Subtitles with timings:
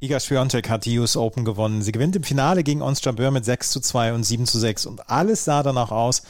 [0.00, 1.82] Iga Swiatek hat die US Open gewonnen.
[1.82, 4.86] Sie gewinnt im Finale gegen Ons Jabeur mit 6 zu 2 und 7 zu 6
[4.86, 6.22] und alles sah danach aus,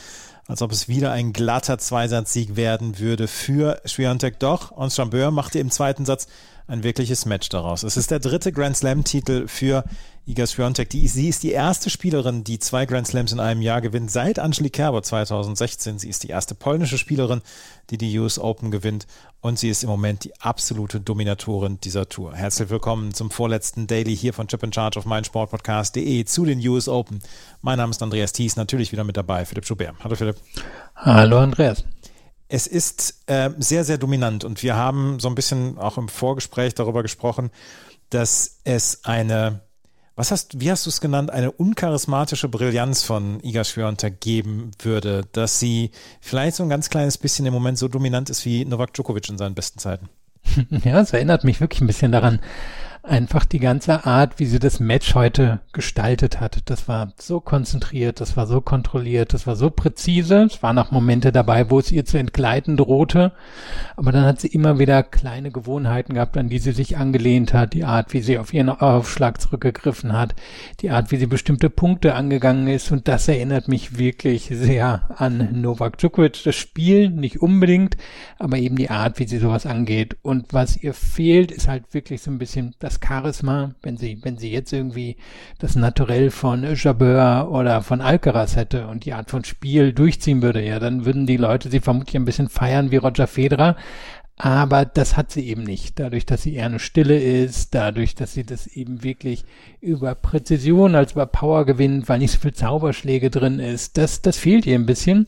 [0.46, 4.38] als ob es wieder ein glatter Zweisatzsieg werden würde für Swiatek.
[4.38, 6.28] Doch Ons Jabeur machte im zweiten Satz
[6.68, 7.82] ein wirkliches Match daraus.
[7.82, 9.84] Es ist der dritte Grand Slam Titel für
[10.26, 10.92] Iga Swiatek.
[10.92, 14.74] Sie ist die erste Spielerin, die zwei Grand Slams in einem Jahr gewinnt, seit Angelique
[14.74, 15.98] Kerber 2016.
[15.98, 17.40] Sie ist die erste polnische Spielerin,
[17.88, 19.06] die die US Open gewinnt
[19.40, 22.34] und sie ist im Moment die absolute Dominatorin dieser Tour.
[22.34, 26.88] Herzlich willkommen zum vorletzten Daily hier von Chip in Charge auf meinsportpodcast.de zu den US
[26.88, 27.20] Open.
[27.62, 29.94] Mein Name ist Andreas Thies, natürlich wieder mit dabei, Philipp Schubert.
[30.04, 30.36] Hallo Philipp.
[30.96, 31.84] Hallo Andreas.
[32.48, 36.74] Es ist äh, sehr, sehr dominant und wir haben so ein bisschen auch im Vorgespräch
[36.74, 37.50] darüber gesprochen,
[38.10, 39.60] dass es eine
[40.18, 45.22] was hast, wie hast du es genannt, eine uncharismatische Brillanz von Iga Swiatek geben würde,
[45.30, 48.94] dass sie vielleicht so ein ganz kleines bisschen im Moment so dominant ist wie Novak
[48.94, 50.08] Djokovic in seinen besten Zeiten?
[50.84, 52.40] Ja, es erinnert mich wirklich ein bisschen daran
[53.02, 56.58] einfach die ganze Art, wie sie das Match heute gestaltet hat.
[56.66, 60.44] Das war so konzentriert, das war so kontrolliert, das war so präzise.
[60.50, 63.32] Es waren auch Momente dabei, wo es ihr zu entgleiten drohte.
[63.96, 67.72] Aber dann hat sie immer wieder kleine Gewohnheiten gehabt, an die sie sich angelehnt hat.
[67.72, 70.34] Die Art, wie sie auf ihren Aufschlag zurückgegriffen hat.
[70.80, 72.90] Die Art, wie sie bestimmte Punkte angegangen ist.
[72.92, 76.42] Und das erinnert mich wirklich sehr an Novak Djokovic.
[76.44, 77.96] Das Spiel nicht unbedingt,
[78.38, 80.16] aber eben die Art, wie sie sowas angeht.
[80.22, 84.38] Und was ihr fehlt, ist halt wirklich so ein bisschen das Charisma, wenn sie, wenn
[84.38, 85.16] sie jetzt irgendwie
[85.58, 90.64] das Naturell von Jabeur oder von Alcaraz hätte und die Art von Spiel durchziehen würde,
[90.64, 93.76] ja, dann würden die Leute sie vermutlich ein bisschen feiern wie Roger Federer.
[94.40, 95.98] Aber das hat sie eben nicht.
[95.98, 99.44] Dadurch, dass sie eher eine Stille ist, dadurch, dass sie das eben wirklich
[99.80, 104.38] über Präzision als über Power gewinnt, weil nicht so viel Zauberschläge drin ist, das, das
[104.38, 105.26] fehlt ihr ein bisschen.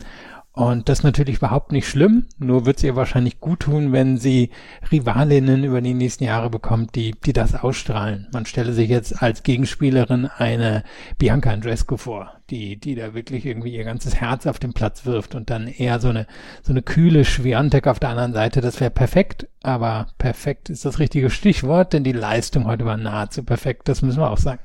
[0.52, 4.18] Und das ist natürlich überhaupt nicht schlimm, nur wird es ihr wahrscheinlich gut tun, wenn
[4.18, 4.50] sie
[4.90, 8.26] Rivalinnen über die nächsten Jahre bekommt, die, die das ausstrahlen.
[8.32, 10.82] Man stelle sich jetzt als Gegenspielerin eine
[11.18, 15.36] Bianca Andrescu vor, die, die da wirklich irgendwie ihr ganzes Herz auf den Platz wirft
[15.36, 16.26] und dann eher so eine,
[16.62, 18.60] so eine kühle Schwerantek auf der anderen Seite.
[18.60, 23.44] Das wäre perfekt, aber perfekt ist das richtige Stichwort, denn die Leistung heute war nahezu
[23.44, 24.60] perfekt, das müssen wir auch sagen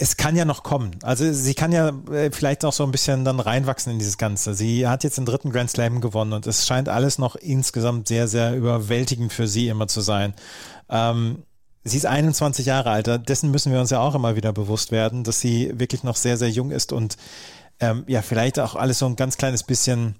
[0.00, 0.92] es kann ja noch kommen.
[1.02, 4.54] Also sie kann ja äh, vielleicht auch so ein bisschen dann reinwachsen in dieses Ganze.
[4.54, 8.28] Sie hat jetzt den dritten Grand Slam gewonnen und es scheint alles noch insgesamt sehr,
[8.28, 10.34] sehr überwältigend für sie immer zu sein.
[10.88, 11.42] Ähm,
[11.82, 15.24] sie ist 21 Jahre alt, dessen müssen wir uns ja auch immer wieder bewusst werden,
[15.24, 17.16] dass sie wirklich noch sehr, sehr jung ist und
[17.80, 20.14] ähm, ja, vielleicht auch alles so ein ganz kleines bisschen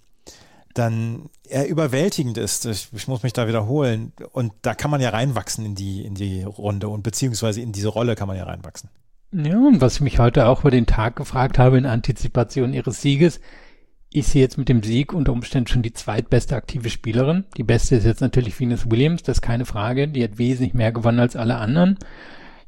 [0.74, 2.66] dann eher überwältigend ist.
[2.66, 4.12] Ich, ich, muss mich da wiederholen.
[4.32, 7.88] Und da kann man ja reinwachsen in die, in die Runde und beziehungsweise in diese
[7.88, 8.88] Rolle kann man ja reinwachsen.
[9.30, 13.02] Ja, und was ich mich heute auch über den Tag gefragt habe in Antizipation ihres
[13.02, 13.40] Sieges,
[14.10, 17.44] ist sie jetzt mit dem Sieg unter Umständen schon die zweitbeste aktive Spielerin.
[17.58, 20.08] Die beste ist jetzt natürlich Venus Williams, das ist keine Frage.
[20.08, 21.98] Die hat wesentlich mehr gewonnen als alle anderen.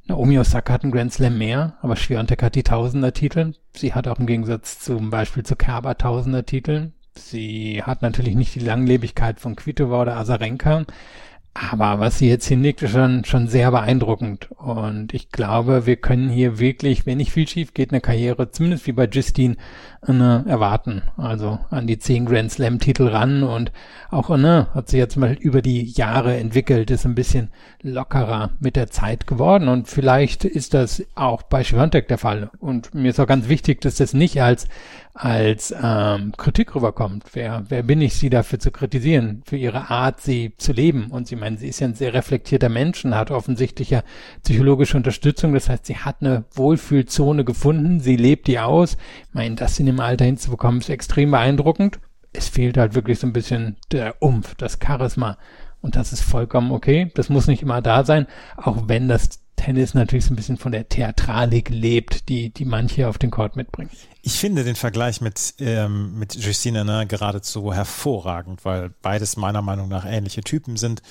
[0.07, 3.55] Naomi Osaka hat einen Grand Slam mehr, aber Schwiontek hat die Tausender-Titel.
[3.75, 6.93] Sie hat auch im Gegensatz zum Beispiel zu Kerber Tausender-Titel.
[7.15, 10.85] Sie hat natürlich nicht die Langlebigkeit von Kvitova oder Azarenka,
[11.53, 14.51] aber was sie jetzt hinlegt, ist schon, schon sehr beeindruckend.
[14.53, 18.87] Und ich glaube, wir können hier wirklich, wenn nicht viel schief geht, eine Karriere, zumindest
[18.87, 19.57] wie bei Justine,
[20.03, 21.03] eine erwarten.
[21.17, 23.71] Also an die zehn Grand Slam Titel ran und
[24.11, 27.51] auch ne, hat sie jetzt mal über die Jahre entwickelt, ist ein bisschen
[27.83, 32.51] lockerer mit der Zeit geworden und vielleicht ist das auch bei Schwantek der Fall.
[32.59, 34.69] Und mir ist auch ganz wichtig, dass das nicht als
[35.13, 37.25] als ähm, Kritik rüberkommt.
[37.33, 41.09] Wer, wer bin ich, sie dafür zu kritisieren, für ihre Art, sie zu leben?
[41.11, 44.03] Und sie meinen, sie ist ja ein sehr reflektierter Mensch und hat offensichtlich ja
[44.45, 45.53] psychologische Unterstützung.
[45.53, 48.97] Das heißt, sie hat eine Wohlfühlzone gefunden, sie lebt die aus.
[49.29, 52.01] Ich meine, das in dem Alter hinzubekommen, ist extrem beeindruckend.
[52.33, 55.37] Es fehlt halt wirklich so ein bisschen der Umf, das Charisma.
[55.83, 57.11] Und das ist vollkommen okay.
[57.15, 60.73] Das muss nicht immer da sein, auch wenn das Tennis natürlich so ein bisschen von
[60.73, 63.91] der Theatralik lebt, die, die manche auf den Court mitbringen.
[64.23, 69.89] Ich finde den Vergleich mit, ähm, mit Justine ne, geradezu hervorragend, weil beides meiner Meinung
[69.89, 71.03] nach ähnliche Typen sind.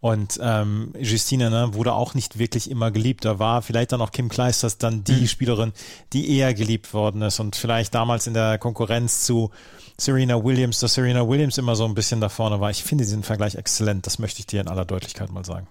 [0.00, 3.26] Und ähm, Justine ne, wurde auch nicht wirklich immer geliebt.
[3.26, 5.26] Da war vielleicht dann auch Kim Kleisters dann die mhm.
[5.26, 5.72] Spielerin,
[6.14, 9.50] die eher geliebt worden ist und vielleicht damals in der Konkurrenz zu
[10.00, 12.70] Serena Williams, dass Serena Williams immer so ein bisschen da vorne war.
[12.70, 14.06] Ich finde diesen Vergleich exzellent.
[14.06, 15.66] Das möchte ich dir in aller Deutlichkeit mal sagen.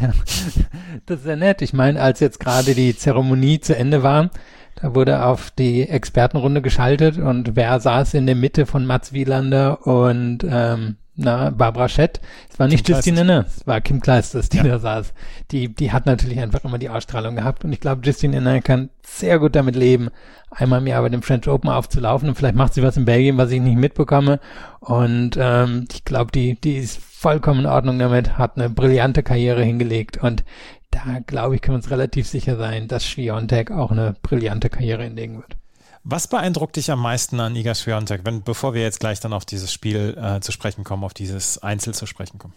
[0.00, 0.12] Ja,
[1.06, 1.62] das ist ja nett.
[1.62, 4.30] Ich meine, als jetzt gerade die Zeremonie zu Ende war,
[4.76, 9.86] da wurde auf die Expertenrunde geschaltet und wer saß in der Mitte von Mats Wielander
[9.86, 12.20] und ähm, na, Barbara Schett.
[12.50, 14.62] Es war nicht Kim Justine Inne, es war Kim Kleisters, die ja.
[14.64, 15.12] da saß.
[15.50, 18.90] Die, die hat natürlich einfach immer die Ausstrahlung gehabt und ich glaube, Justine Inne kann
[19.02, 20.10] sehr gut damit leben,
[20.50, 23.36] einmal im Jahr bei dem French Open aufzulaufen und vielleicht macht sie was in Belgien,
[23.36, 24.40] was ich nicht mitbekomme
[24.80, 29.62] und ähm, ich glaube, die, die ist vollkommen in Ordnung damit, hat eine brillante Karriere
[29.62, 30.44] hingelegt und
[30.90, 35.04] da glaube ich, können wir uns relativ sicher sein, dass Schwiontek auch eine brillante Karriere
[35.04, 35.59] hinlegen wird.
[36.02, 39.44] Was beeindruckt dich am meisten an Iga Swiatek, wenn, bevor wir jetzt gleich dann auf
[39.44, 42.54] dieses Spiel äh, zu sprechen kommen, auf dieses Einzel zu sprechen kommen?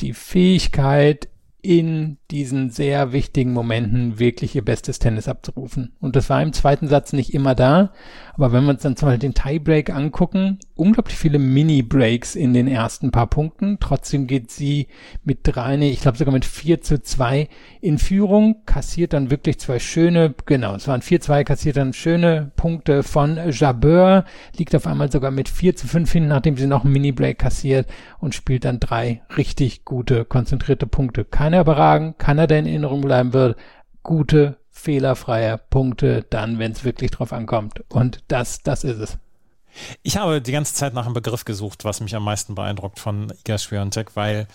[0.00, 1.28] Die Fähigkeit,
[1.60, 5.96] in diesen sehr wichtigen Momenten wirklich ihr bestes Tennis abzurufen.
[6.00, 7.92] Und das war im zweiten Satz nicht immer da.
[8.34, 12.68] Aber wenn wir uns dann zum Beispiel den Tiebreak angucken, unglaublich viele Mini-Breaks in den
[12.68, 13.78] ersten paar Punkten.
[13.80, 14.86] Trotzdem geht sie
[15.24, 17.48] mit drei, nee, ich glaube sogar mit vier zu zwei
[17.80, 22.52] in Führung, kassiert dann wirklich zwei schöne, genau, es waren vier zwei, kassiert dann schöne
[22.56, 24.24] Punkte von Jabeur,
[24.56, 27.88] liegt auf einmal sogar mit vier zu fünf hin, nachdem sie noch einen Mini-Break kassiert
[28.20, 31.24] und spielt dann drei richtig gute, konzentrierte Punkte.
[31.24, 33.56] Kann er überragen, kann er der in Erinnerung bleiben wird,
[34.02, 37.82] gute, fehlerfreie Punkte dann, wenn es wirklich drauf ankommt.
[37.88, 39.18] Und das, das ist es.
[40.02, 43.32] Ich habe die ganze Zeit nach einem Begriff gesucht, was mich am meisten beeindruckt von
[43.44, 44.48] Iga Swiatek, weil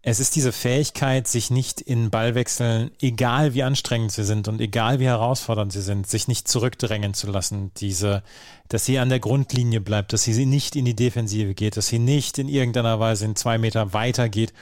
[0.00, 5.00] es ist diese Fähigkeit, sich nicht in Ballwechseln, egal wie anstrengend sie sind und egal
[5.00, 7.72] wie herausfordernd sie sind, sich nicht zurückdrängen zu lassen.
[7.78, 8.22] Diese,
[8.68, 11.98] dass sie an der Grundlinie bleibt, dass sie nicht in die Defensive geht, dass sie
[11.98, 14.54] nicht in irgendeiner Weise in zwei Meter weiter geht,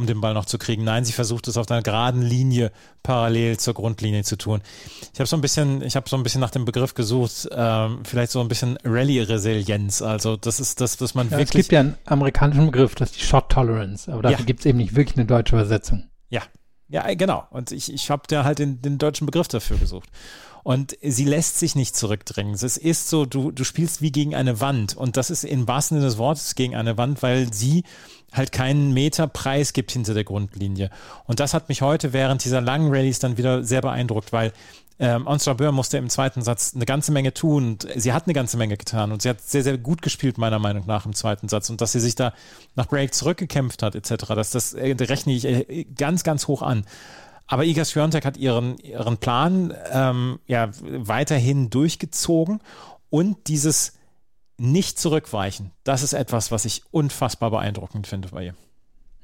[0.00, 0.82] um den Ball noch zu kriegen.
[0.82, 4.60] Nein, sie versucht es auf einer geraden Linie parallel zur Grundlinie zu tun.
[5.12, 8.00] Ich habe so ein bisschen, ich habe so ein bisschen nach dem Begriff gesucht, ähm,
[8.04, 10.02] vielleicht so ein bisschen Rallye-Resilienz.
[10.02, 11.60] Also das ist das, was man ja, wirklich.
[11.60, 14.44] Es gibt ja einen amerikanischen Begriff, das ist die Shot Tolerance, aber dafür ja.
[14.44, 16.04] gibt es eben nicht wirklich eine deutsche Übersetzung.
[16.28, 16.42] Ja,
[16.88, 17.46] ja, genau.
[17.50, 20.08] Und ich, ich habe da halt den, den deutschen Begriff dafür gesucht.
[20.62, 22.54] Und sie lässt sich nicht zurückdrängen.
[22.54, 24.96] Es ist so, du, du spielst wie gegen eine Wand.
[24.96, 27.84] Und das ist im wahrsten Sinne des Wortes gegen eine Wand, weil sie
[28.32, 30.90] halt keinen Meter Preis gibt hinter der Grundlinie.
[31.26, 34.52] Und das hat mich heute während dieser langen Rallyes dann wieder sehr beeindruckt, weil
[35.00, 38.34] ähm, Ons Jabeur musste im zweiten Satz eine ganze Menge tun und sie hat eine
[38.34, 41.48] ganze Menge getan und sie hat sehr, sehr gut gespielt, meiner Meinung nach, im zweiten
[41.48, 42.34] Satz und dass sie sich da
[42.76, 46.84] nach Break zurückgekämpft hat, etc., das, das äh, rechne ich äh, ganz, ganz hoch an.
[47.50, 52.60] Aber Iga Swiatek hat ihren, ihren Plan ähm, ja weiterhin durchgezogen
[53.10, 53.98] und dieses
[54.56, 58.54] nicht zurückweichen, das ist etwas, was ich unfassbar beeindruckend finde bei ihr.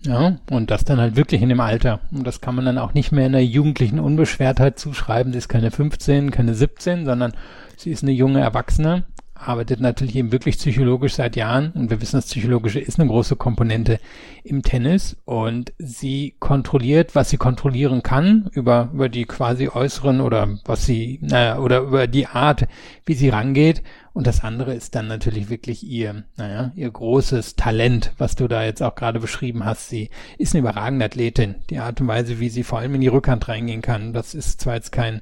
[0.00, 2.00] Ja, und das dann halt wirklich in dem Alter.
[2.10, 5.32] Und das kann man dann auch nicht mehr in der jugendlichen Unbeschwertheit zuschreiben.
[5.32, 7.32] Sie ist keine 15, keine 17, sondern
[7.76, 9.04] sie ist eine junge Erwachsene,
[9.38, 11.72] arbeitet natürlich eben wirklich psychologisch seit Jahren.
[11.72, 14.00] Und wir wissen, das Psychologische ist eine große Komponente
[14.44, 15.16] im Tennis.
[15.24, 21.18] Und sie kontrolliert, was sie kontrollieren kann, über, über die quasi äußeren oder was sie,
[21.22, 22.66] naja, oder über die Art,
[23.04, 23.82] wie sie rangeht.
[24.16, 28.64] Und das andere ist dann natürlich wirklich ihr, naja, ihr großes Talent, was du da
[28.64, 29.90] jetzt auch gerade beschrieben hast.
[29.90, 30.08] Sie
[30.38, 31.56] ist eine überragende Athletin.
[31.68, 34.62] Die Art und Weise, wie sie vor allem in die Rückhand reingehen kann, das ist
[34.62, 35.20] zwar jetzt kein,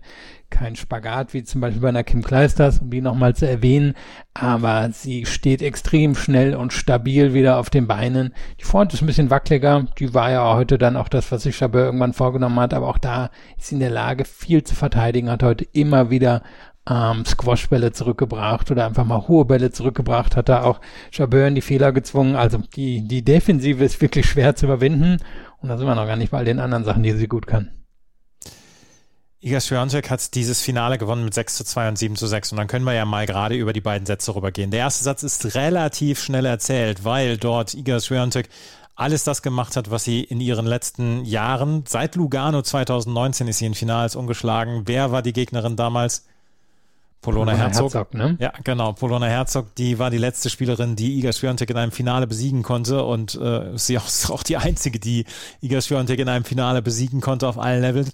[0.49, 3.95] kein Spagat, wie zum Beispiel bei einer Kim Kleisters, um die nochmal zu erwähnen,
[4.33, 8.33] aber sie steht extrem schnell und stabil wieder auf den Beinen.
[8.61, 11.57] Die Front ist ein bisschen wackeliger, die war ja heute dann auch das, was sich
[11.57, 15.33] Chabot irgendwann vorgenommen hat, aber auch da ist sie in der Lage, viel zu verteidigen,
[15.33, 16.43] hat heute immer wieder
[16.89, 21.63] ähm, Squashbälle zurückgebracht oder einfach mal hohe Bälle zurückgebracht, hat da auch Chabeur in die
[21.63, 22.37] Fehler gezwungen.
[22.37, 25.19] Also die, die Defensive ist wirklich schwer zu überwinden
[25.61, 27.47] und da sind wir noch gar nicht bei all den anderen Sachen, die sie gut
[27.47, 27.71] kann.
[29.41, 32.59] Iga Swiatek hat dieses Finale gewonnen mit 6 zu 2 und 7 zu 6 und
[32.59, 34.71] dann können wir ja mal gerade über die beiden Sätze rübergehen.
[34.71, 38.49] Der erste Satz ist relativ schnell erzählt, weil dort Iga Swiatek
[38.97, 43.67] alles das gemacht hat, was sie in ihren letzten Jahren, seit Lugano 2019 ist sie
[43.67, 44.83] in Finals ungeschlagen.
[44.87, 46.27] Wer war die Gegnerin damals?
[47.25, 47.95] Polona, Polona Herzog.
[47.95, 48.37] Herzog ne?
[48.39, 48.93] Ja, genau.
[48.93, 53.03] Polona Herzog, die war die letzte Spielerin, die Iga Swiatek in einem Finale besiegen konnte
[53.03, 55.25] und äh, sie ist auch die einzige, die
[55.63, 58.13] Iga Swiatek in einem Finale besiegen konnte auf allen Levels.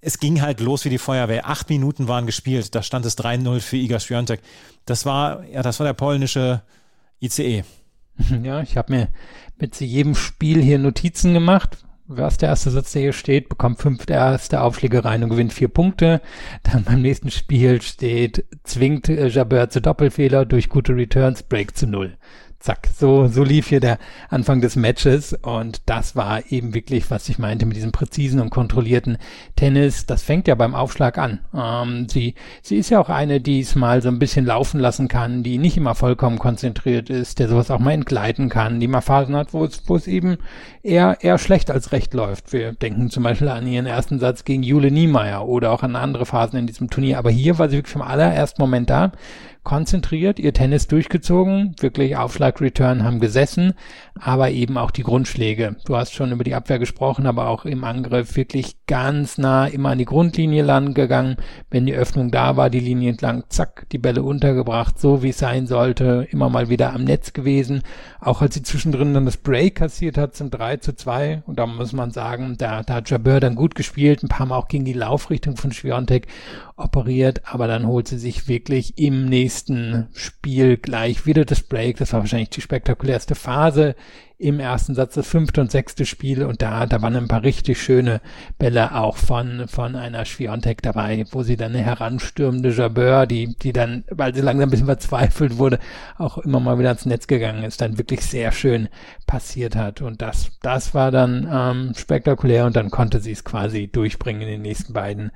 [0.00, 1.48] Es ging halt los wie die Feuerwehr.
[1.48, 2.74] Acht Minuten waren gespielt.
[2.74, 4.40] Da stand es 3-0 für Iga Swiatek.
[4.86, 6.62] Das war, ja, das war der polnische
[7.20, 7.64] ICE.
[8.42, 9.08] Ja, ich habe mir
[9.58, 14.08] mit jedem Spiel hier Notizen gemacht, was der erste Satz, der hier steht, bekommt fünf
[14.08, 16.20] erste Aufschläge rein und gewinnt vier Punkte.
[16.62, 21.86] Dann beim nächsten Spiel steht, zwingt äh, Jabeur zu Doppelfehler durch gute Returns, Break zu
[21.86, 22.16] null
[22.58, 23.98] zack, so, so lief hier der
[24.28, 28.50] Anfang des Matches und das war eben wirklich, was ich meinte mit diesem präzisen und
[28.50, 29.18] kontrollierten
[29.54, 30.06] Tennis.
[30.06, 31.40] Das fängt ja beim Aufschlag an.
[31.54, 35.08] Ähm, sie, sie ist ja auch eine, die es mal so ein bisschen laufen lassen
[35.08, 39.00] kann, die nicht immer vollkommen konzentriert ist, der sowas auch mal entgleiten kann, die mal
[39.00, 40.38] Phasen hat, wo es, wo es eben
[40.82, 42.52] eher, eher schlecht als recht läuft.
[42.52, 46.26] Wir denken zum Beispiel an ihren ersten Satz gegen Jule Niemeyer oder auch an andere
[46.26, 47.18] Phasen in diesem Turnier.
[47.18, 49.12] Aber hier war sie wirklich vom allerersten Moment da,
[49.66, 53.74] konzentriert, ihr Tennis durchgezogen, wirklich Aufschlag, Return haben gesessen,
[54.14, 55.74] aber eben auch die Grundschläge.
[55.84, 59.90] Du hast schon über die Abwehr gesprochen, aber auch im Angriff wirklich ganz nah immer
[59.90, 61.36] an die Grundlinie lang gegangen.
[61.68, 65.38] Wenn die Öffnung da war, die Linie entlang, zack, die Bälle untergebracht, so wie es
[65.38, 67.82] sein sollte, immer mal wieder am Netz gewesen.
[68.20, 71.66] Auch als sie zwischendrin dann das Break kassiert hat zum 3 zu 2 und da
[71.66, 74.84] muss man sagen, da, da hat Jabeur dann gut gespielt, ein paar Mal auch gegen
[74.84, 76.28] die Laufrichtung von Schwiontek
[76.76, 81.96] operiert, aber dann holt sie sich wirklich im nächsten Spiel gleich wieder das Break.
[81.96, 83.96] Das war wahrscheinlich die spektakulärste Phase
[84.38, 87.80] im ersten Satz, das fünfte und sechste Spiel und da, da waren ein paar richtig
[87.80, 88.20] schöne
[88.58, 93.72] Bälle auch von, von einer Schwiontek dabei, wo sie dann eine heranstürmende Jabeur, die, die
[93.72, 95.78] dann, weil sie langsam ein bisschen verzweifelt wurde,
[96.18, 98.88] auch immer mal wieder ans Netz gegangen ist, dann wirklich sehr schön
[99.26, 103.88] passiert hat und das, das war dann ähm, spektakulär und dann konnte sie es quasi
[103.88, 105.30] durchbringen in den nächsten beiden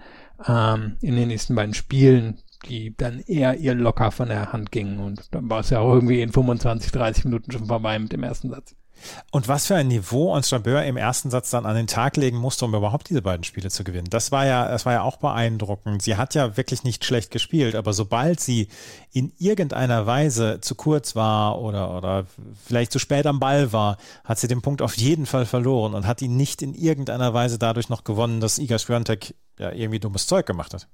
[0.46, 4.98] ähm, in den nächsten beiden Spielen, die dann eher ihr locker von der Hand gingen.
[4.98, 8.22] Und dann war es ja auch irgendwie in 25, 30 Minuten schon vorbei mit dem
[8.22, 8.74] ersten Satz.
[9.30, 12.36] Und was für ein Niveau uns Jabeur im ersten Satz dann an den Tag legen
[12.36, 14.08] musste, um überhaupt diese beiden Spiele zu gewinnen.
[14.10, 16.02] Das war ja, das war ja auch beeindruckend.
[16.02, 18.68] Sie hat ja wirklich nicht schlecht gespielt, aber sobald sie
[19.12, 22.26] in irgendeiner Weise zu kurz war oder, oder
[22.64, 26.06] vielleicht zu spät am Ball war, hat sie den Punkt auf jeden Fall verloren und
[26.06, 30.26] hat ihn nicht in irgendeiner Weise dadurch noch gewonnen, dass Iga Swiatek ja irgendwie dummes
[30.26, 30.88] Zeug gemacht hat.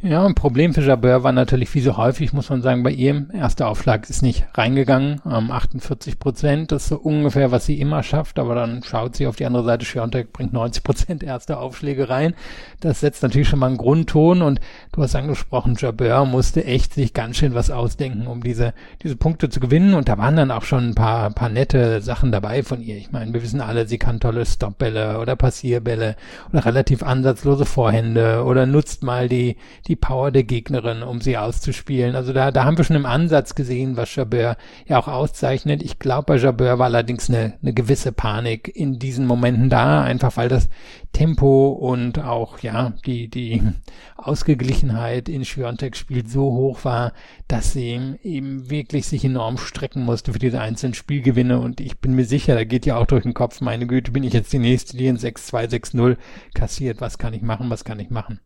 [0.00, 3.26] Ja, ein Problem für Jabeur war natürlich, wie so häufig, muss man sagen, bei ihr,
[3.34, 8.04] erster Aufschlag ist nicht reingegangen, ähm, 48 Prozent, das ist so ungefähr, was sie immer
[8.04, 12.08] schafft, aber dann schaut sie auf die andere Seite, Schiontek bringt 90 Prozent erste Aufschläge
[12.08, 12.34] rein.
[12.78, 14.60] Das setzt natürlich schon mal einen Grundton und
[14.92, 19.48] du hast angesprochen, Jabeur musste echt sich ganz schön was ausdenken, um diese, diese Punkte
[19.48, 22.82] zu gewinnen und da waren dann auch schon ein paar, paar nette Sachen dabei von
[22.82, 22.96] ihr.
[22.98, 26.14] Ich meine, wir wissen alle, sie kann tolle Stopbälle oder Passierbälle
[26.52, 29.56] oder relativ ansatzlose Vorhände oder nutzt mal die,
[29.88, 32.14] die Power der Gegnerin, um sie auszuspielen.
[32.14, 35.82] Also da, da haben wir schon im Ansatz gesehen, was Jabeur ja auch auszeichnet.
[35.82, 40.36] Ich glaube, bei Jabeur war allerdings eine, eine gewisse Panik in diesen Momenten da, einfach
[40.36, 40.68] weil das
[41.12, 43.62] Tempo und auch, ja, die, die
[44.16, 47.14] Ausgeglichenheit in Schwiontek's Spiel so hoch war,
[47.48, 51.58] dass sie eben wirklich sich enorm strecken musste für diese einzelnen Spielgewinne.
[51.58, 54.22] Und ich bin mir sicher, da geht ja auch durch den Kopf, meine Güte, bin
[54.22, 56.16] ich jetzt die nächste, die in 6-2, 6-0
[56.52, 57.00] kassiert.
[57.00, 57.70] Was kann ich machen?
[57.70, 58.40] Was kann ich machen?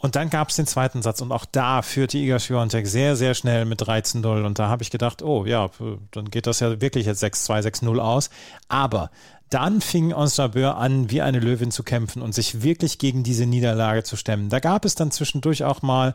[0.00, 3.34] Und dann gab es den zweiten Satz und auch da führte Iga Swiatek sehr, sehr
[3.34, 5.70] schnell mit 13-0 und da habe ich gedacht, oh ja,
[6.12, 8.30] dann geht das ja wirklich jetzt 6-2, 6-0 aus.
[8.68, 9.10] Aber
[9.50, 13.44] dann fing Ons Jabeur an, wie eine Löwin zu kämpfen und sich wirklich gegen diese
[13.44, 14.50] Niederlage zu stemmen.
[14.50, 16.14] Da gab es dann zwischendurch auch mal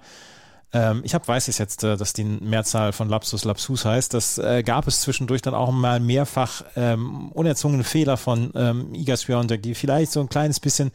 [0.73, 4.13] ähm, ich habe weiß es jetzt, äh, dass die Mehrzahl von Lapsus Lapsus heißt.
[4.13, 9.15] Das äh, gab es zwischendurch dann auch mal mehrfach ähm, unerzwungene Fehler von ähm, Iga
[9.15, 10.91] Swiatek, die vielleicht so ein kleines bisschen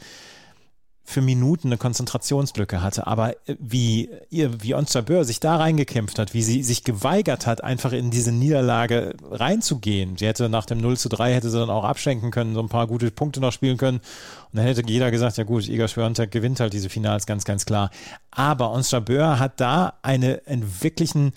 [1.09, 3.07] für Minuten eine Konzentrationslücke hatte.
[3.07, 7.47] Aber äh, wie ihr, wie Ons Jabeur sich da reingekämpft hat, wie sie sich geweigert
[7.47, 10.19] hat, einfach in diese Niederlage reinzugehen.
[10.19, 12.69] Sie hätte nach dem 0 zu 3 hätte sie dann auch abschenken können, so ein
[12.69, 13.99] paar gute Punkte noch spielen können.
[13.99, 17.65] Und dann hätte jeder gesagt, ja gut, Iga Schwörntek gewinnt halt diese Finals ganz, ganz
[17.65, 17.91] klar.
[18.31, 21.33] Aber Ons Jabeur hat da eine, einen wirklichen,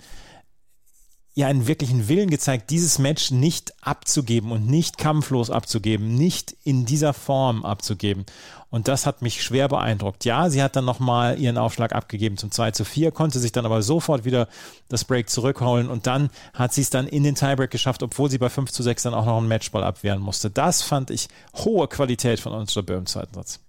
[1.34, 6.84] ja einen wirklichen Willen gezeigt, dieses Match nicht abzugeben und nicht kampflos abzugeben, nicht in
[6.84, 8.26] dieser Form abzugeben.
[8.68, 10.24] Und das hat mich schwer beeindruckt.
[10.24, 13.66] Ja, sie hat dann nochmal ihren Aufschlag abgegeben zum 2 zu 4, konnte sich dann
[13.66, 14.48] aber sofort wieder
[14.88, 18.38] das Break zurückholen und dann hat sie es dann in den Tiebreak geschafft, obwohl sie
[18.38, 20.50] bei 5 zu 6 dann auch noch einen Matchball abwehren musste.
[20.50, 23.60] Das fand ich hohe Qualität von uns im zweiten Satz.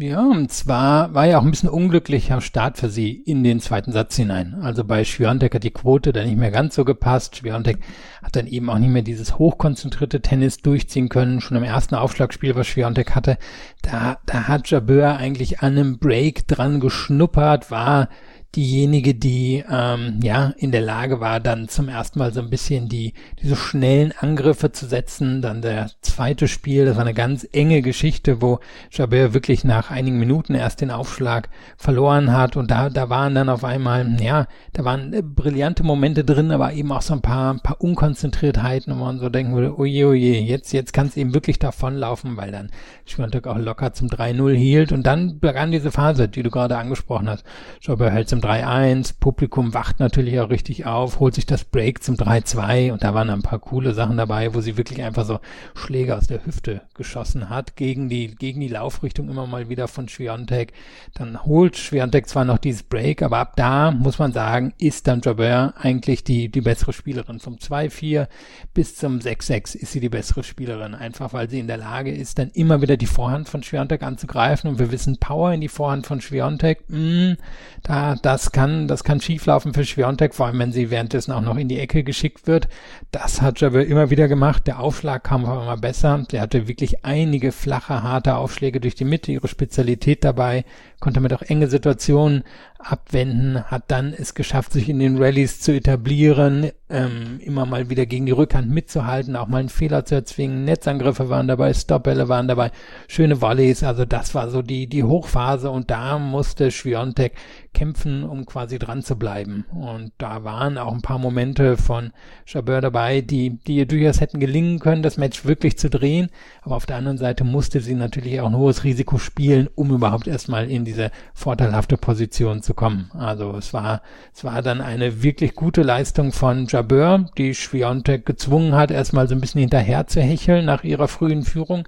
[0.00, 3.90] Ja, und zwar war ja auch ein bisschen unglücklicher Start für sie in den zweiten
[3.90, 4.54] Satz hinein.
[4.62, 7.34] Also bei Schwiontek hat die Quote dann nicht mehr ganz so gepasst.
[7.34, 7.80] Schwiontek
[8.22, 11.40] hat dann eben auch nicht mehr dieses hochkonzentrierte Tennis durchziehen können.
[11.40, 13.38] Schon im ersten Aufschlagspiel, was Schwiontek hatte,
[13.82, 18.08] da, da hat Jabeur eigentlich an einem Break dran geschnuppert, war
[18.56, 22.88] diejenige, die ähm, ja in der Lage war, dann zum ersten Mal so ein bisschen
[22.88, 23.12] die
[23.42, 25.42] diese schnellen Angriffe zu setzen.
[25.42, 30.18] Dann der zweite Spiel, das war eine ganz enge Geschichte, wo Jabeur wirklich nach einigen
[30.18, 34.84] Minuten erst den Aufschlag verloren hat und da da waren dann auf einmal ja, da
[34.84, 39.04] waren äh, brillante Momente drin, aber eben auch so ein paar ein paar Unkonzentriertheiten, wo
[39.04, 42.70] man so denken würde, oje oje, jetzt jetzt kann es eben wirklich davonlaufen, weil dann
[43.04, 47.28] Schwiontek auch locker zum 3-0 hielt und dann begann diese Phase, die du gerade angesprochen
[47.28, 47.44] hast.
[47.82, 52.14] Jabeur hält zum 3-1, Publikum wacht natürlich auch richtig auf, holt sich das Break zum
[52.14, 55.40] 3-2 und da waren ein paar coole Sachen dabei, wo sie wirklich einfach so
[55.74, 60.08] Schläge aus der Hüfte geschossen hat, gegen die, gegen die Laufrichtung immer mal wieder von
[60.08, 60.72] Schwiontek.
[61.14, 65.20] Dann holt Schwiontek zwar noch dieses Break, aber ab da muss man sagen, ist dann
[65.20, 67.40] Jabeur eigentlich die, die bessere Spielerin.
[67.40, 68.28] Vom 2-4
[68.72, 72.38] bis zum 6-6 ist sie die bessere Spielerin, einfach weil sie in der Lage ist,
[72.38, 76.06] dann immer wieder die Vorhand von Schwiontek anzugreifen und wir wissen, Power in die Vorhand
[76.06, 77.36] von Schwiontek, mh, mm,
[77.82, 81.56] da, das kann, das kann schieflaufen für Schwiontek, vor allem wenn sie währenddessen auch noch
[81.56, 82.68] in die Ecke geschickt wird.
[83.10, 84.66] Das hat Javel immer wieder gemacht.
[84.66, 86.26] Der Aufschlag kam aber immer besser.
[86.30, 90.66] Sie hatte wirklich einige flache, harte Aufschläge durch die Mitte, ihre Spezialität dabei,
[91.00, 92.44] konnte damit auch enge Situationen
[92.78, 98.06] abwenden, hat dann es geschafft, sich in den Rallyes zu etablieren, ähm, immer mal wieder
[98.06, 100.64] gegen die Rückhand mitzuhalten, auch mal einen Fehler zu erzwingen.
[100.64, 102.70] Netzangriffe waren dabei, Stopbälle waren dabei,
[103.08, 107.34] schöne Volleys, also das war so die, die Hochphase und da musste Schwiontek
[107.74, 109.64] kämpfen, um quasi dran zu bleiben.
[109.72, 112.12] Und da waren auch ein paar Momente von
[112.46, 116.28] Chabeur dabei, die, die ihr durchaus hätten gelingen können, das Match wirklich zu drehen.
[116.62, 120.26] Aber auf der anderen Seite musste sie natürlich auch ein hohes Risiko spielen, um überhaupt
[120.26, 123.10] erstmal in diese vorteilhafte Position zu kommen.
[123.14, 124.02] Also es war,
[124.34, 129.34] es war dann eine wirklich gute Leistung von Jabeur, die Schwiontek gezwungen hat, erstmal so
[129.34, 131.86] ein bisschen hinterher zu hecheln nach ihrer frühen Führung.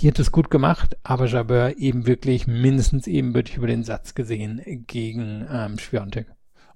[0.00, 4.60] Die hat es gut gemacht, aber Jabeur eben wirklich mindestens ebenbürtig über den Satz gesehen
[4.86, 6.26] gegen ähm, Schwiontek.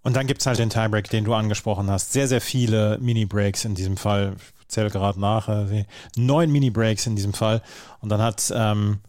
[0.02, 2.12] Und dann gibt's halt den Tiebreak, den du angesprochen hast.
[2.12, 4.36] Sehr, sehr viele Mini-Breaks in diesem Fall.
[4.60, 5.48] Ich zähle gerade nach.
[5.48, 5.84] Äh,
[6.16, 7.62] neun Mini-Breaks in diesem Fall.
[8.00, 9.00] Und dann hat ähm,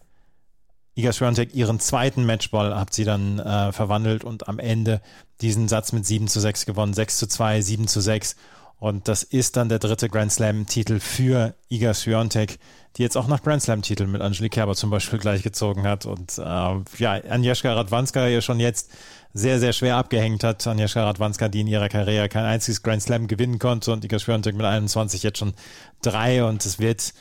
[1.00, 5.02] Iga Swiatek ihren zweiten Matchball hat sie dann äh, verwandelt und am Ende
[5.40, 6.94] diesen Satz mit 7 zu 6 gewonnen.
[6.94, 8.36] 6 zu 2, 7 zu 6.
[8.80, 12.60] Und das ist dann der dritte Grand Slam-Titel für Iga Swiatek,
[12.98, 16.06] die jetzt auch nach Grand Slam-Titeln mit Angelique Kerber zum Beispiel gleichgezogen hat.
[16.06, 18.92] Und äh, ja, Agnieszka Radwanska ihr schon jetzt
[19.34, 20.68] sehr, sehr schwer abgehängt hat.
[20.68, 24.56] Agnieszka Radwanska, die in ihrer Karriere kein einziges Grand Slam gewinnen konnte und Iga Swiatek
[24.56, 25.54] mit 21 jetzt schon
[26.02, 26.44] drei.
[26.44, 27.14] Und es wird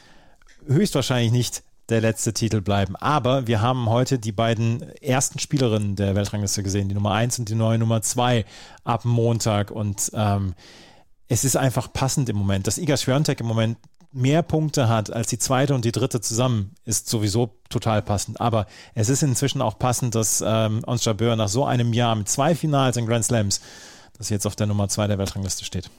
[0.66, 2.96] höchstwahrscheinlich nicht der letzte Titel bleiben.
[2.96, 7.48] Aber wir haben heute die beiden ersten Spielerinnen der Weltrangliste gesehen, die Nummer 1 und
[7.48, 8.44] die neue Nummer 2
[8.84, 9.70] ab Montag.
[9.70, 10.54] Und ähm,
[11.28, 12.66] es ist einfach passend im Moment.
[12.66, 13.78] Dass Iga Swiatek im Moment
[14.12, 18.40] mehr Punkte hat als die zweite und die dritte zusammen, ist sowieso total passend.
[18.40, 22.28] Aber es ist inzwischen auch passend, dass ähm, Ons Jabeur nach so einem Jahr mit
[22.28, 23.60] zwei Finals in Grand Slams,
[24.18, 25.90] sie jetzt auf der Nummer 2 der Weltrangliste steht.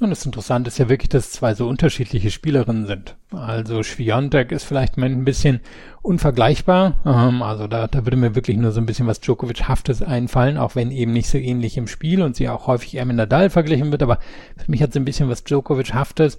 [0.00, 3.16] Und das Interessante ist ja wirklich, dass zwei so unterschiedliche Spielerinnen sind.
[3.32, 5.60] Also Schwiontek ist vielleicht ein bisschen
[6.02, 6.94] unvergleichbar.
[7.04, 10.76] Ähm, also da, da würde mir wirklich nur so ein bisschen was Djokovic-haftes einfallen, auch
[10.76, 13.90] wenn eben nicht so ähnlich im Spiel und sie auch häufig eher mit Nadal verglichen
[13.90, 14.04] wird.
[14.04, 14.18] Aber
[14.56, 16.38] für mich hat sie ein bisschen was Djokovic-haftes.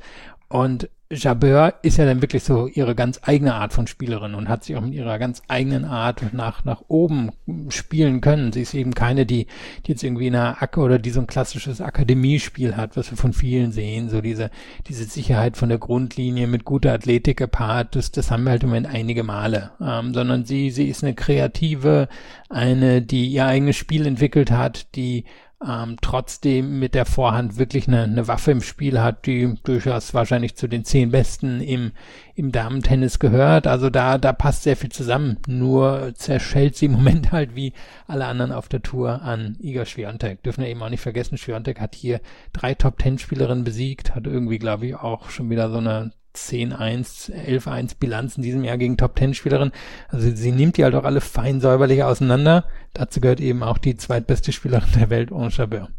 [0.50, 4.64] Und Jabeur ist ja dann wirklich so ihre ganz eigene Art von Spielerin und hat
[4.64, 7.32] sich auch mit ihrer ganz eigenen Art nach, nach oben
[7.70, 8.52] spielen können.
[8.52, 9.48] Sie ist eben keine, die,
[9.86, 13.18] die jetzt irgendwie in einer Acker oder die so ein klassisches Akademiespiel hat, was wir
[13.18, 14.10] von vielen sehen.
[14.10, 14.52] So diese,
[14.88, 17.96] diese Sicherheit von der Grundlinie mit guter Athletik gepaart.
[17.96, 19.72] Das, das haben wir halt im Moment einige Male.
[19.82, 22.08] Ähm, sondern sie, sie ist eine kreative,
[22.50, 25.26] eine, die ihr eigenes Spiel entwickelt hat, die
[25.68, 30.56] ähm, trotzdem mit der Vorhand wirklich eine, eine Waffe im Spiel hat, die durchaus wahrscheinlich
[30.56, 31.92] zu den zehn Besten im,
[32.36, 33.68] im Damentennis gehört.
[33.68, 35.38] Also da, da passt sehr viel zusammen.
[35.48, 37.74] Nur zerschellt sie im Moment halt wie
[38.08, 40.44] alle anderen auf der Tour an Iga Swiatek.
[40.44, 42.22] Dürfen wir eben auch nicht vergessen, Swiatek hat hier
[42.54, 48.38] drei Top-Ten-Spielerinnen besiegt, hat irgendwie, glaube ich, auch schon wieder so eine 10-1, 11-1 Bilanz
[48.38, 49.72] in diesem Jahr gegen Top-10-Spielerin.
[50.08, 52.66] Also sie nimmt die halt auch alle fein säuberlich auseinander.
[52.94, 55.90] Dazu gehört eben auch die zweitbeste Spielerin der Welt, Anne Chabert.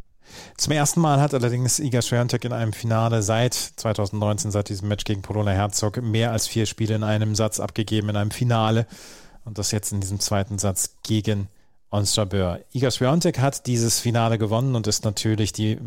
[0.56, 5.04] Zum ersten Mal hat allerdings Iga Swiatek in einem Finale seit 2019, seit diesem Match
[5.04, 8.86] gegen Polona Herzog, mehr als vier Spiele in einem Satz abgegeben, in einem Finale.
[9.44, 11.48] Und das jetzt in diesem zweiten Satz gegen
[11.90, 12.60] Ons Jabeur.
[12.72, 15.78] Iga Swiatek hat dieses Finale gewonnen und ist natürlich die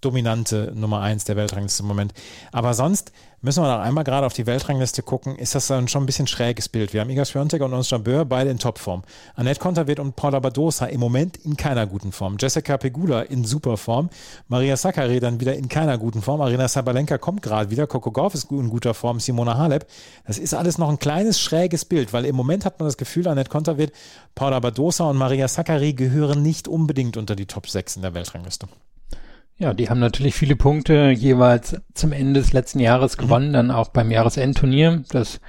[0.00, 2.12] dominante Nummer 1 der Weltrangliste im Moment.
[2.52, 6.02] Aber sonst müssen wir noch einmal gerade auf die Weltrangliste gucken, ist das dann schon
[6.02, 6.92] ein bisschen schräges Bild.
[6.92, 9.02] Wir haben Iga Swiatek und Ons Jabeur beide in Topform.
[9.36, 12.36] Annette Konterweht und Paula Badosa im Moment in keiner guten Form.
[12.38, 14.10] Jessica Pegula in super Form.
[14.48, 16.40] Maria Sakkari dann wieder in keiner guten Form.
[16.40, 17.86] Arena Sabalenka kommt gerade wieder.
[17.86, 19.20] Coco Gauff ist in guter Form.
[19.20, 19.86] Simona Halep.
[20.26, 23.28] Das ist alles noch ein kleines schräges Bild, weil im Moment hat man das Gefühl,
[23.28, 23.92] Annette Konterweht,
[24.34, 28.68] Paula Badosa und Maria Sakkari gehören nicht unbedingt unter die Top 6 in der Weltrangliste.
[29.60, 33.22] Ja, die haben natürlich viele Punkte jeweils zum Ende des letzten Jahres mhm.
[33.22, 35.02] gewonnen, dann auch beim Jahresendturnier.
[35.10, 35.40] Das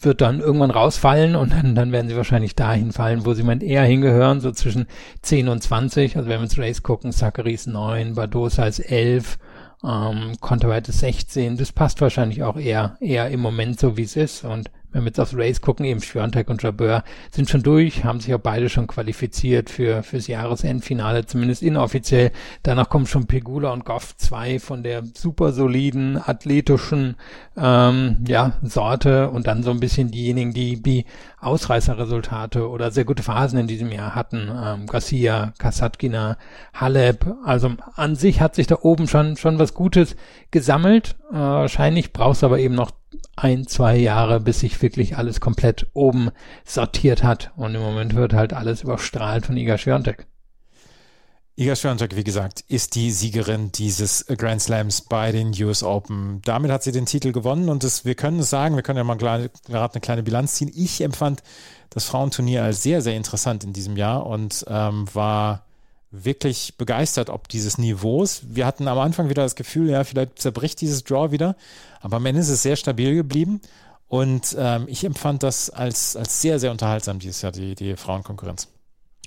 [0.00, 3.62] wird dann irgendwann rausfallen und dann, dann werden sie wahrscheinlich dahin fallen, wo sie mal
[3.62, 4.86] eher hingehören, so zwischen
[5.22, 6.16] 10 und 20.
[6.16, 9.38] Also wenn wir ins Race gucken, Zacharias 9, Badosa ist 11,
[9.84, 11.56] ähm, Conterweit ist 16.
[11.56, 15.08] Das passt wahrscheinlich auch eher, eher im Moment so, wie es ist und wenn wir
[15.08, 18.70] jetzt aufs Race gucken, eben Schwiontek und Jabeur sind schon durch, haben sich auch beide
[18.70, 22.32] schon qualifiziert für fürs Jahresendfinale, zumindest inoffiziell.
[22.62, 27.16] Danach kommen schon Pegula und Goff, zwei von der super soliden, athletischen
[27.58, 31.04] ähm, ja, Sorte und dann so ein bisschen diejenigen, die die
[31.40, 34.50] Ausreißerresultate oder sehr gute Phasen in diesem Jahr hatten.
[34.50, 36.38] Ähm, Garcia, Kasatkina,
[36.72, 37.26] Halep.
[37.44, 40.16] Also an sich hat sich da oben schon schon was Gutes
[40.50, 41.16] gesammelt.
[41.30, 42.92] Äh, wahrscheinlich brauchst aber eben noch
[43.36, 46.30] ein, zwei Jahre, bis sich wirklich alles komplett oben
[46.64, 47.52] sortiert hat.
[47.56, 50.26] Und im Moment wird halt alles überstrahlt von Iga Swiatek.
[51.58, 56.42] Iga Swiatek, wie gesagt, ist die Siegerin dieses Grand Slams bei den US Open.
[56.44, 59.04] Damit hat sie den Titel gewonnen und das, wir können es sagen, wir können ja
[59.04, 60.70] mal gerade eine kleine Bilanz ziehen.
[60.74, 61.42] Ich empfand
[61.90, 65.65] das Frauenturnier als sehr, sehr interessant in diesem Jahr und ähm, war
[66.24, 68.42] wirklich begeistert ob dieses Niveaus.
[68.48, 71.56] Wir hatten am Anfang wieder das Gefühl, ja, vielleicht zerbricht dieses Draw wieder,
[72.00, 73.60] aber am Ende ist es sehr stabil geblieben
[74.08, 78.68] und ähm, ich empfand das als, als sehr, sehr unterhaltsam dieses Jahr, die, die Frauenkonkurrenz.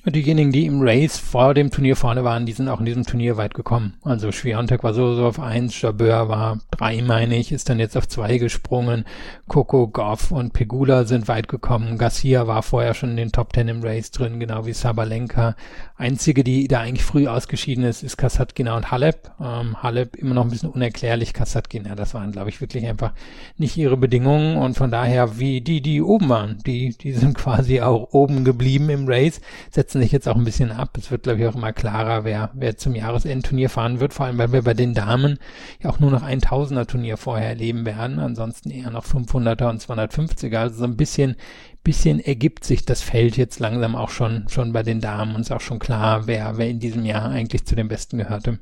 [0.05, 3.35] Diejenigen, die im Race vor dem Turnier vorne waren, die sind auch in diesem Turnier
[3.35, 3.95] weit gekommen.
[4.01, 7.97] Also Schwiontek war so, so auf eins, Jabeur war drei, meine ich, ist dann jetzt
[7.97, 9.03] auf zwei gesprungen.
[9.47, 11.97] Coco, Goff und Pegula sind weit gekommen.
[11.97, 15.55] Garcia war vorher schon in den Top Ten im Race drin, genau wie Sabalenka.
[15.97, 19.31] Einzige, die da eigentlich früh ausgeschieden ist, ist Kasatkina und Halep.
[19.41, 21.33] Ähm, Halep immer noch ein bisschen unerklärlich.
[21.33, 23.11] Kasatkina, das waren, glaube ich, wirklich einfach
[23.57, 27.81] nicht ihre Bedingungen und von daher, wie die, die oben waren, die, die sind quasi
[27.81, 29.41] auch oben geblieben im Race,
[29.89, 30.95] setzen sich jetzt auch ein bisschen ab.
[30.99, 34.37] Es wird, glaube ich, auch immer klarer, wer, wer zum Jahresendturnier fahren wird, vor allem,
[34.37, 35.39] weil wir bei den Damen
[35.81, 39.81] ja auch nur noch ein Tausender Turnier vorher erleben werden, ansonsten eher noch 500er und
[39.81, 41.37] 250er, also so ein bisschen
[41.81, 45.51] bisschen ergibt sich das Feld jetzt langsam auch schon, schon bei den Damen und ist
[45.51, 48.59] auch schon klar, wer, wer in diesem Jahr eigentlich zu den Besten gehörte.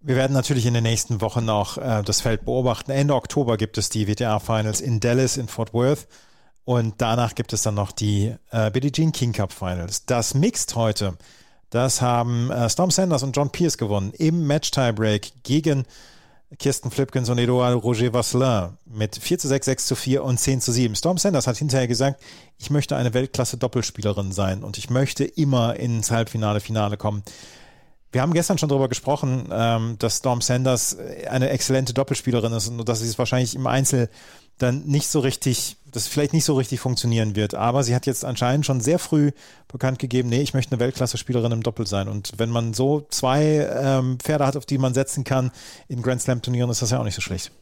[0.00, 2.90] Wir werden natürlich in den nächsten Wochen noch äh, das Feld beobachten.
[2.90, 6.08] Ende Oktober gibt es die WTA-Finals in Dallas, in Fort Worth.
[6.64, 10.06] Und danach gibt es dann noch die äh, Billie Jean King Cup Finals.
[10.06, 11.16] Das Mixed heute,
[11.70, 15.84] das haben äh, Storm Sanders und John Pierce gewonnen im Match-Tiebreak gegen
[16.58, 20.60] Kirsten Flipkins und Edouard Roger Vasselin mit 4 zu 6, 6 zu 4 und 10
[20.60, 20.96] zu 7.
[20.96, 22.20] Storm Sanders hat hinterher gesagt,
[22.58, 27.22] ich möchte eine Weltklasse-Doppelspielerin sein und ich möchte immer ins Halbfinale, Finale kommen.
[28.12, 30.96] Wir haben gestern schon darüber gesprochen, ähm, dass Storm Sanders
[31.28, 34.08] eine exzellente Doppelspielerin ist und dass sie es wahrscheinlich im Einzel
[34.58, 37.54] dann nicht so richtig, das vielleicht nicht so richtig funktionieren wird.
[37.54, 39.30] Aber sie hat jetzt anscheinend schon sehr früh
[39.68, 42.08] bekannt gegeben, nee, ich möchte eine Weltklasse-Spielerin im Doppel sein.
[42.08, 45.50] Und wenn man so zwei ähm, Pferde hat, auf die man setzen kann
[45.88, 47.52] in Grand Slam-Turnieren, ist das ja auch nicht so schlecht.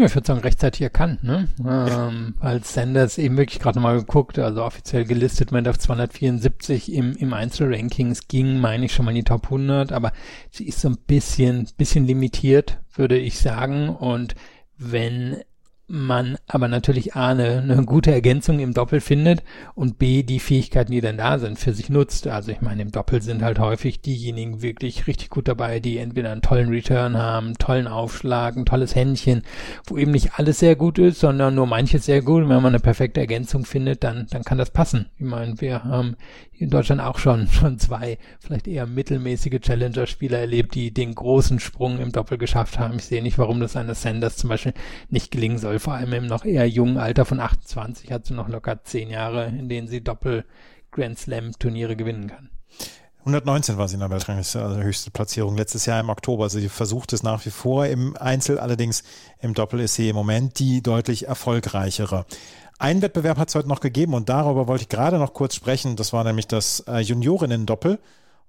[0.00, 1.46] Ja, ich würde sagen, rechtzeitig erkannt, ne?
[1.62, 7.14] Ähm, als Sanders eben wirklich gerade mal geguckt, also offiziell gelistet, meint auf 274 im,
[7.16, 10.12] im Einzelrankings ging, meine ich schon mal in die Top 100, aber
[10.50, 13.90] sie ist so ein bisschen, bisschen limitiert, würde ich sagen.
[13.90, 14.36] Und
[14.78, 15.36] wenn
[15.90, 19.42] man aber natürlich A, eine, eine gute Ergänzung im Doppel findet
[19.74, 22.28] und B, die Fähigkeiten, die dann da sind, für sich nutzt.
[22.28, 26.30] Also ich meine, im Doppel sind halt häufig diejenigen wirklich richtig gut dabei, die entweder
[26.30, 29.42] einen tollen Return haben, tollen Aufschlag, ein tolles Händchen,
[29.86, 32.44] wo eben nicht alles sehr gut ist, sondern nur manches sehr gut.
[32.44, 35.10] Und wenn man eine perfekte Ergänzung findet, dann, dann kann das passen.
[35.18, 36.16] Ich meine, wir haben
[36.60, 41.98] in Deutschland auch schon, schon zwei vielleicht eher mittelmäßige Challenger-Spieler erlebt, die den großen Sprung
[41.98, 42.96] im Doppel geschafft haben.
[42.96, 44.74] Ich sehe nicht, warum das eines Sanders zum Beispiel
[45.08, 45.79] nicht gelingen soll.
[45.80, 49.46] Vor allem im noch eher jungen Alter von 28 hat sie noch locker zehn Jahre,
[49.46, 50.44] in denen sie Doppel
[50.90, 52.50] Grand Slam Turniere gewinnen kann.
[53.20, 56.44] 119 war sie in der Weltrangliste, also höchste Platzierung letztes Jahr im Oktober.
[56.44, 59.04] Also sie versucht es nach wie vor im Einzel, allerdings
[59.40, 62.26] im Doppel ist sie im Moment die deutlich erfolgreichere.
[62.78, 65.96] Ein Wettbewerb hat es heute noch gegeben und darüber wollte ich gerade noch kurz sprechen.
[65.96, 67.98] Das war nämlich das äh, Juniorinnen-Doppel.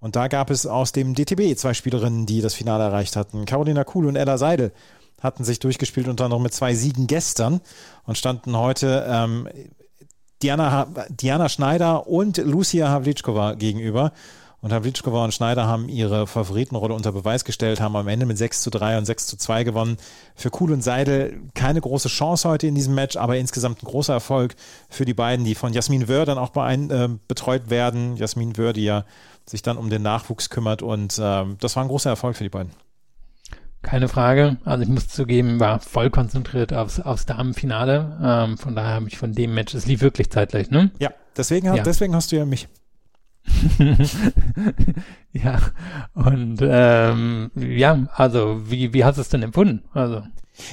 [0.02, 3.46] Und da gab es aus dem DTB zwei Spielerinnen, die das Finale erreicht hatten.
[3.46, 4.74] Carolina Kuhl und Ella Seidel
[5.22, 7.62] hatten sich durchgespielt, unter anderem mit zwei Siegen gestern
[8.06, 9.48] und standen heute ähm,
[10.42, 14.12] Diana, Diana Schneider und Lucia Havlitschkova gegenüber.
[14.62, 18.62] und Havlitschkova und Schneider haben ihre Favoritenrolle unter Beweis gestellt, haben am Ende mit 6
[18.62, 19.98] zu 3 und 6 zu 2 gewonnen.
[20.36, 24.14] Für Kuhl und Seidel keine große Chance heute in diesem Match, aber insgesamt ein großer
[24.14, 24.56] Erfolg
[24.90, 28.18] für die beiden, die von Jasmin Wörr dann auch beein, äh, betreut werden.
[28.18, 29.06] Jasmin Wörr, die ja
[29.46, 32.50] sich dann um den Nachwuchs kümmert und äh, das war ein großer Erfolg für die
[32.50, 32.72] beiden.
[33.82, 34.58] Keine Frage.
[34.64, 38.18] Also ich muss zugeben, war voll konzentriert aufs, aufs Damenfinale.
[38.24, 40.92] Ähm, von daher habe ich von dem Match, es lief wirklich zeitgleich, ne?
[41.00, 41.82] Ja, deswegen, ja.
[41.82, 42.68] deswegen hast du ja mich.
[45.34, 45.60] ja,
[46.14, 49.84] und ähm, ja, also wie, wie hast du es denn empfunden?
[49.94, 50.24] Also.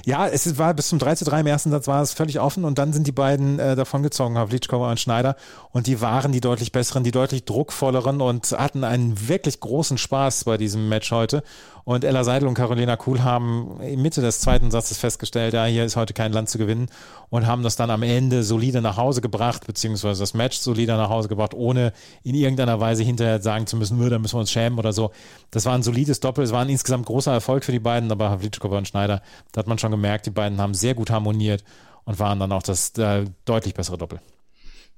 [0.05, 2.65] Ja, es war bis zum 3 zu 3 im ersten Satz war es völlig offen
[2.65, 5.37] und dann sind die beiden äh, davongezogen, Havlitschkova und Schneider
[5.71, 10.45] und die waren die deutlich besseren, die deutlich druckvolleren und hatten einen wirklich großen Spaß
[10.45, 11.43] bei diesem Match heute
[11.89, 15.87] und Ella Seidel und Carolina Kuhl haben in Mitte des zweiten Satzes festgestellt, ja, hier
[15.87, 16.91] ist heute kein Land zu gewinnen
[17.31, 21.09] und haben das dann am Ende solide nach Hause gebracht, beziehungsweise das Match solider nach
[21.09, 24.79] Hause gebracht, ohne in irgendeiner Weise hinterher sagen zu müssen, da müssen wir uns schämen
[24.79, 25.13] oder so.
[25.51, 28.29] Das war ein solides Doppel, es war ein insgesamt großer Erfolg für die beiden, aber
[28.29, 31.65] Havlitschkova und Schneider, da hat man schon gemerkt, die beiden haben sehr gut harmoniert
[32.05, 34.21] und waren dann auch das äh, deutlich bessere Doppel.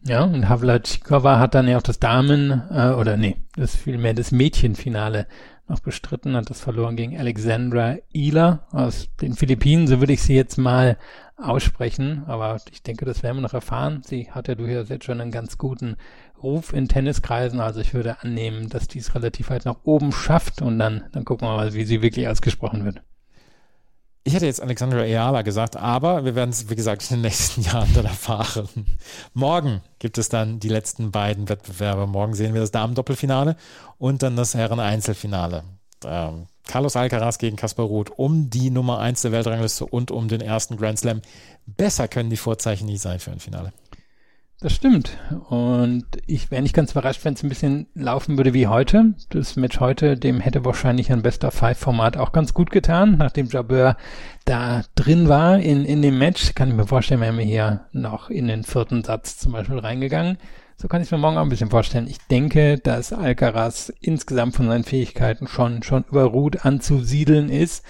[0.03, 4.33] Ja, und Havlatschikova hat dann ja auch das Damen, äh, oder nee, das vielmehr das
[4.33, 5.27] Mädchenfinale
[5.69, 9.87] noch bestritten, hat das verloren gegen Alexandra Ila aus den Philippinen.
[9.87, 10.97] So würde ich sie jetzt mal
[11.37, 14.03] aussprechen, aber ich denke, das werden wir noch erfahren.
[14.05, 15.97] Sie hat ja durchaus jetzt schon einen ganz guten
[16.43, 20.79] Ruf in Tenniskreisen, also ich würde annehmen, dass dies relativ weit nach oben schafft und
[20.79, 23.03] dann, dann gucken wir mal, wie sie wirklich ausgesprochen wird.
[24.23, 27.63] Ich hätte jetzt Alexandra Eala gesagt, aber wir werden es, wie gesagt, in den nächsten
[27.63, 28.69] Jahren dann erfahren.
[29.33, 32.07] Morgen gibt es dann die letzten beiden Wettbewerbe.
[32.07, 33.57] Morgen sehen wir das Damen-Doppelfinale
[33.99, 35.65] und dann das Herren-Einzelfinale.
[36.05, 40.41] Ähm, Carlos Alcaraz gegen Kaspar Ruth um die Nummer 1 der Weltrangliste und um den
[40.41, 41.23] ersten Grand Slam.
[41.67, 43.73] Besser können die Vorzeichen nicht sein für ein Finale.
[44.63, 45.17] Das stimmt.
[45.49, 49.15] Und ich wäre nicht ganz überrascht, wenn es ein bisschen laufen würde wie heute.
[49.31, 53.47] Das Match heute, dem hätte wahrscheinlich ein Bester Five Format auch ganz gut getan, nachdem
[53.47, 53.97] Jabeur
[54.45, 56.55] da drin war in, in dem Match.
[56.55, 60.37] Kann ich mir vorstellen, wären wir hier noch in den vierten Satz zum Beispiel reingegangen.
[60.77, 62.07] So kann ich es mir morgen auch ein bisschen vorstellen.
[62.07, 67.83] Ich denke, dass Alcaraz insgesamt von seinen Fähigkeiten schon, schon über Ruth anzusiedeln ist.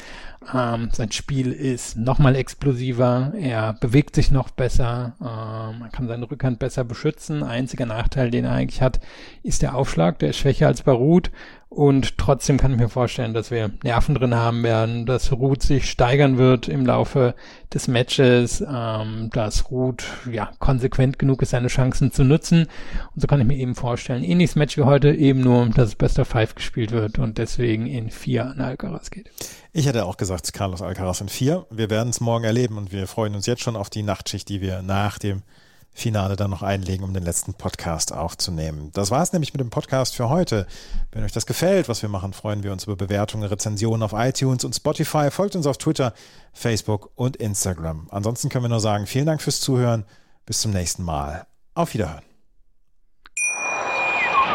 [0.55, 6.31] Ähm, sein Spiel ist nochmal explosiver, er bewegt sich noch besser, ähm, man kann seine
[6.31, 7.43] Rückhand besser beschützen.
[7.43, 9.01] Einziger Nachteil, den er eigentlich hat,
[9.43, 11.31] ist der Aufschlag, der ist schwächer als bei Ruth
[11.73, 15.89] und trotzdem kann ich mir vorstellen, dass wir Nerven drin haben werden, dass Ruth sich
[15.89, 17.37] steigern wird im Laufe
[17.73, 22.67] des Matches, ähm, dass Ruth ja konsequent genug ist, seine Chancen zu nutzen.
[23.15, 25.95] Und so kann ich mir eben vorstellen, ähnliches Match wie heute, eben nur, dass es
[25.95, 29.31] Best of Five gespielt wird und deswegen in vier an Alcaraz geht.
[29.73, 31.67] Ich hätte auch gesagt, Carlos Alcaraz in vier.
[31.71, 34.61] Wir werden es morgen erleben und wir freuen uns jetzt schon auf die Nachtschicht, die
[34.61, 35.43] wir nach dem
[35.93, 38.91] Finale dann noch einlegen, um den letzten Podcast aufzunehmen.
[38.95, 40.67] Das war es nämlich mit dem Podcast für heute.
[41.13, 44.65] Wenn euch das gefällt, was wir machen, freuen wir uns über Bewertungen, Rezensionen auf iTunes
[44.65, 45.31] und Spotify.
[45.31, 46.15] Folgt uns auf Twitter,
[46.53, 48.09] Facebook und Instagram.
[48.11, 50.05] Ansonsten können wir nur sagen, vielen Dank fürs Zuhören.
[50.47, 51.47] Bis zum nächsten Mal.
[51.75, 52.30] Auf Wiederhören.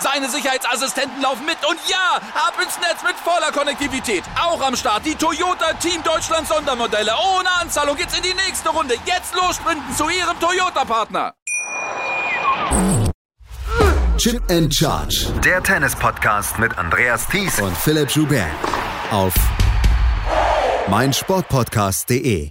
[0.00, 1.58] Seine Sicherheitsassistenten laufen mit.
[1.68, 4.24] Und ja, ab ins Netz mit voller Konnektivität.
[4.40, 7.12] Auch am Start die Toyota Team Deutschland Sondermodelle.
[7.36, 8.94] Ohne Anzahlung geht's in die nächste Runde.
[9.04, 11.34] Jetzt los sprinten zu ihrem Toyota-Partner.
[14.18, 15.32] Chip and Charge.
[15.44, 18.50] Der Tennis-Podcast mit Andreas Thies und Philipp Joubert.
[19.10, 19.32] Auf
[20.88, 22.50] meinsportpodcast.de.